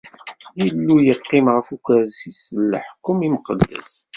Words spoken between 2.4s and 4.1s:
n leḥkwem imqeddes.